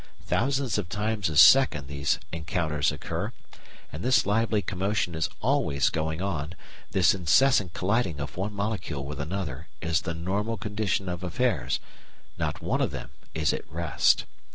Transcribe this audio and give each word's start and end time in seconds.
Thousands 0.23 0.79
of 0.79 0.89
times 0.89 1.29
a 1.29 1.37
second 1.37 1.87
these 1.87 2.17
encounters 2.31 2.91
occur, 2.91 3.31
and 3.91 4.01
this 4.01 4.25
lively 4.25 4.63
commotion 4.63 5.13
is 5.13 5.29
always 5.41 5.89
going 5.91 6.23
on, 6.23 6.55
this 6.89 7.13
incessant 7.13 7.75
colliding 7.75 8.19
of 8.19 8.35
one 8.35 8.51
molecule 8.51 9.05
with 9.05 9.19
another 9.21 9.67
is 9.79 10.01
the 10.01 10.15
normal 10.15 10.57
condition 10.57 11.07
of 11.07 11.23
affairs; 11.23 11.79
not 12.35 12.63
one 12.63 12.81
of 12.81 12.89
them 12.89 13.11
is 13.35 13.53
at 13.53 13.71
rest. 13.71 14.25